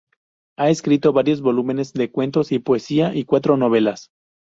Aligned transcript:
Ha 0.57 0.71
escrito 0.71 1.13
varios 1.13 1.41
volúmenes 1.43 1.93
de 1.93 2.09
cuentos 2.09 2.51
y 2.51 2.57
poesía, 2.57 3.13
y 3.13 3.23
cuatro 3.23 3.55
novelas. 3.55 4.09